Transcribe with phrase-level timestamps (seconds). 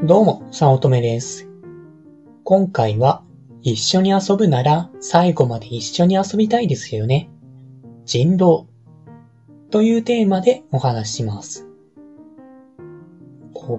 [0.00, 1.48] どうも、さおとめです。
[2.44, 3.24] 今回は、
[3.62, 7.28] 一緒に遊ぶなら最後まで一緒に遊びたいですよね。
[8.04, 8.68] 人狼
[9.72, 11.66] というテーマでお話しします。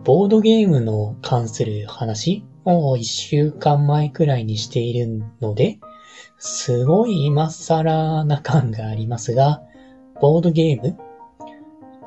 [0.04, 5.80] ボードゲームの関する話を一週間前くらいにしているので、
[6.38, 9.62] すごい今更な感がありますが、
[10.20, 10.98] ボードゲーム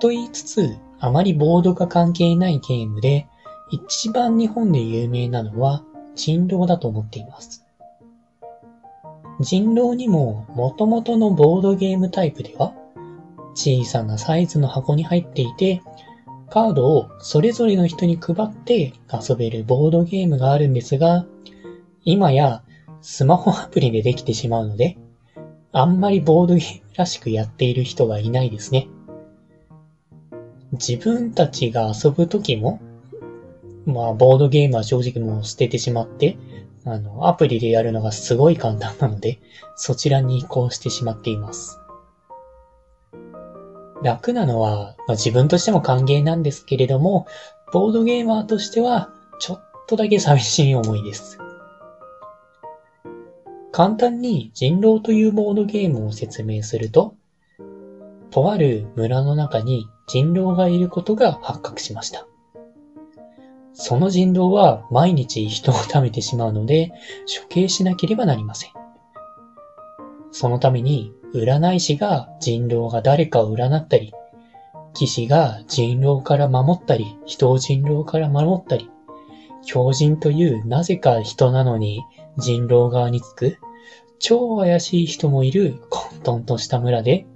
[0.01, 3.27] と言いつつ、あまりボードが関係ないゲームで、
[3.73, 5.83] 一番日本で有名なのは
[6.15, 7.65] 人狼だと思っています。
[9.41, 12.75] 人狼にも元々のボードゲームタイプでは、
[13.55, 15.81] 小さなサイズの箱に入っていて、
[16.51, 21.25] カードをそれぞれの人に配って遊べるボードゲームがあるんですが、
[22.05, 22.63] 今や
[23.01, 24.99] スマホアプリでできてしまうので、
[25.73, 28.87] あんまりボードゲームらしくやっている人がいないですね。
[30.73, 32.81] 自分たちが遊ぶときも、
[33.87, 36.37] まあ、ボードゲームは正直もう捨ててしまって、
[36.85, 39.41] あの、アプリでやるのがすごい簡単なので、
[39.77, 41.79] そちらに移行してしまっています。
[44.03, 47.27] 楽なのは、まあ、自分としても歓迎なんですけれども、
[47.73, 51.39] ボードゲーマーとしては、ちょっとだけ寂しい思いです。
[53.71, 57.15] 簡単に人狼というボードゲームを説明すると、
[58.31, 62.27] とある村の中に人狼がいることが発覚しました。
[63.75, 66.93] その人狼は毎日人を食べてしまうので
[67.41, 68.71] 処刑しなければなりません。
[70.31, 74.13] そのために占い師が人狼が誰かを占ったり、
[74.95, 78.91] 騎士が人狼から守ったり、人を人狼から守ったり、
[79.65, 82.03] 狂人というなぜか人なのに
[82.37, 83.59] 人狼側につく
[84.19, 87.27] 超怪しい人もいる混沌とした村で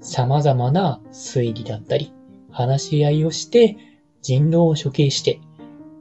[0.00, 2.12] 様々な推理だったり
[2.50, 3.76] 話し合いをして
[4.22, 5.40] 人狼を処刑して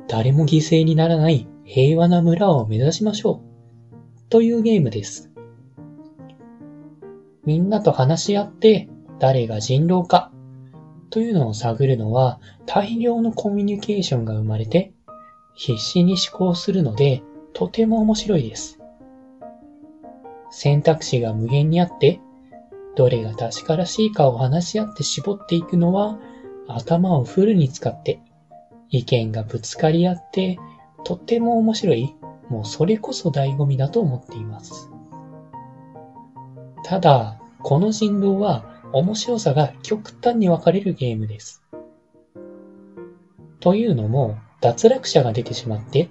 [0.08, 4.30] 誰も犠牲にならない平和な村を目指しましょう。
[4.30, 5.32] というゲームです。
[7.44, 8.90] みんなと話し合って
[9.20, 10.32] 誰が人狼か
[11.10, 14.94] というのを探るのは大量のコミュニケーションが生まれて
[15.56, 17.24] 必死に思考するので
[17.54, 18.80] とても面白いです。
[20.52, 22.20] 選択肢が無限にあって
[22.96, 26.20] どれが確からしいかを話し合って絞っていくのは
[26.68, 28.20] 頭をフルに使って
[28.90, 30.58] 意見がぶつかり合って、
[31.04, 32.16] とっても面白い、
[32.50, 34.90] もうそれこそ醍醐味だと思っています。
[36.84, 41.64] ただ、この人狼は面白さが極端に分かれるゲームです。
[43.60, 46.10] というのも、脱落者が出てしまって、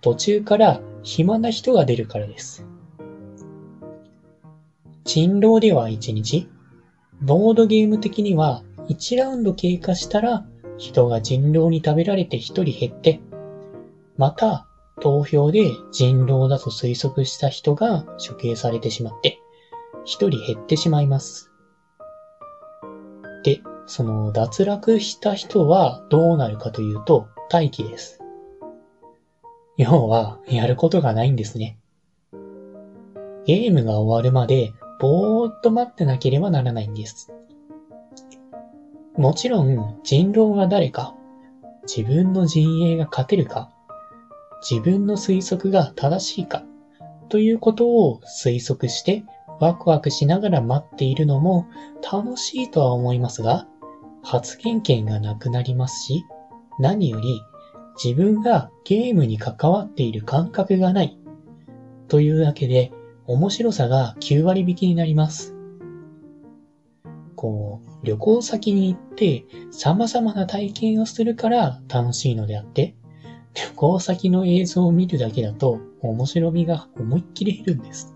[0.00, 2.66] 途中から暇な人が出るからです。
[5.04, 6.48] 人狼では1日、
[7.22, 10.44] ボードゲーム的には1ラウンド経過したら
[10.78, 13.20] 人が人狼に食べられて一人減って、
[14.16, 14.66] また
[15.00, 19.38] 投票で人狼だと推測した人が処刑されてしまって、
[20.04, 21.50] 一人減ってしまいます。
[23.44, 28.20] で、その脱落した人はどうなるかというと、待機です。
[29.76, 31.78] 要は、やることがないんですね。
[33.44, 37.32] ゲームが終わるまで、ぼーっと待ってなければならないんです。
[39.16, 41.14] もちろん人狼が誰か、
[41.86, 43.70] 自分の陣営が勝てるか、
[44.68, 46.64] 自分の推測が正しいか、
[47.28, 49.24] ということを推測して
[49.58, 51.66] ワクワクしながら待っているのも
[52.12, 53.66] 楽しいとは思いますが、
[54.22, 56.24] 発言権がなくなりますし、
[56.78, 57.40] 何より
[58.02, 61.18] 自分がゲームに関わっている感覚がない、
[62.08, 62.92] というだけで
[63.26, 65.55] 面白さが9割引きになります。
[67.36, 72.96] こう、旅行先に行って様々な体験をするから楽しいのであって、
[73.54, 78.14] 旅行先の映像を見るだけだと面白みが思いっきり減るんです。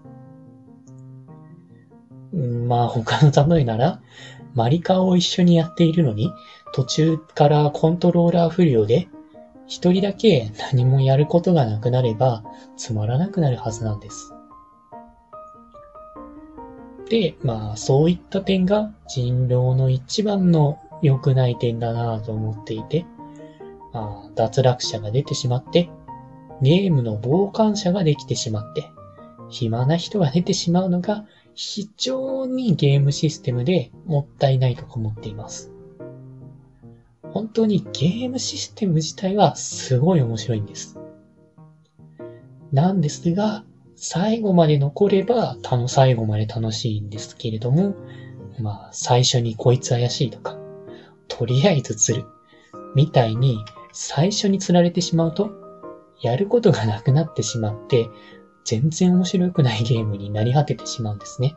[2.33, 4.03] まあ他の例えなら、
[4.55, 6.33] マリカを一緒にやっているのに、
[6.73, 9.09] 途中からコントローラー不良で、
[9.67, 12.43] 一人だけ何もやることがなくなれば、
[12.77, 14.35] つまらなくなるはずなんです。
[17.11, 23.05] で、まあ、そういった点が人狼の一番の良くない点だなぁと思っていて、
[23.93, 25.91] まあ、脱落者が出てしまって、
[26.63, 28.89] ゲームの傍観者ができてしまって、
[29.49, 35.73] 暇な人が出てしまうのが非常にゲームシステムでもったいないと思っています。
[37.33, 40.97] 本当にゲームシステム自体はすごい面白いんです。
[42.71, 43.65] なんですが、
[44.03, 47.95] 最後まで残れば、たの最後まで楽しいんですけれども、
[48.59, 50.57] まあ、最初にこいつ怪しいとか、
[51.29, 52.25] とりあえず釣る、
[52.95, 53.59] みたいに、
[53.93, 55.51] 最初に釣られてしまうと、
[56.23, 58.09] やることがなくなってしまって、
[58.65, 61.55] 全然面白くないゲームになり果ててしまうんですね。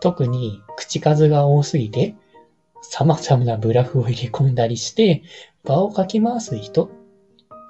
[0.00, 2.16] 特に口数が多すぎて、
[2.82, 5.22] 様々なブラフを入れ込んだりして、
[5.62, 6.90] 場をかき回す人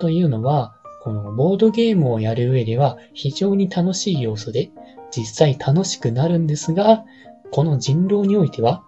[0.01, 0.78] というのは、
[1.09, 4.71] このボードゲームをやる上では非常に楽しい要素で、
[5.11, 7.07] 実際楽しくなるんですが、
[7.51, 8.85] この人狼においては、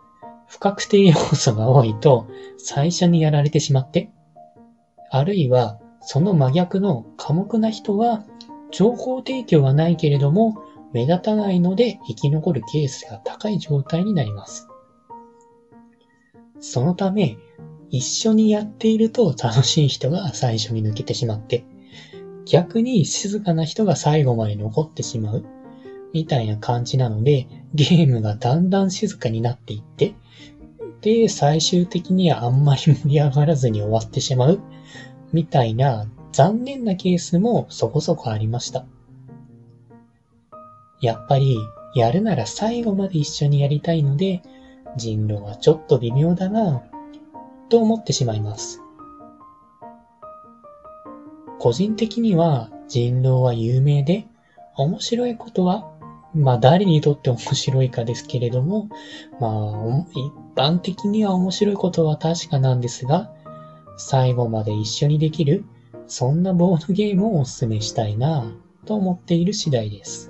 [0.47, 2.29] 不確定要素が多いと
[2.59, 4.11] 最初にやられてしまって、
[5.11, 8.23] あるいはその真逆の寡黙な人は
[8.71, 10.59] 情報提供はないけれども
[10.93, 14.69] 目立たないので生き残るケースが高い状態になります。
[16.61, 17.39] そのため、
[17.89, 21.65] 一緒にやっていると楽しい人が最初に抜けてしまって、
[22.51, 25.45] 逆に静かな人が最後まで残ってしまう、
[26.13, 30.15] みたいな感じなので、ゲームがだんだん静かになっていって、
[31.01, 34.59] で、最終的にはあんまり盛り上がらずに終わってしまう、
[35.33, 38.85] みたいな残念なケースもそこそこありました。
[41.01, 41.57] やっぱり、
[41.95, 44.43] やるなら最後まで一緒にやりたいので、
[44.97, 46.83] 人狼はちょっと微妙だな
[47.69, 48.81] と思ってしまいます。
[51.61, 54.27] 個人的には人狼は有名で、
[54.77, 55.93] 面白いことは、
[56.35, 58.89] まあ誰にとって面白いかですけれども、
[59.39, 63.31] まあ一般的には面白いことは確かなんですが、
[63.99, 65.67] 最後まで一緒にできる、
[66.07, 70.30] そんなボードゲームをお勧めしたいなぁと思っている次第です。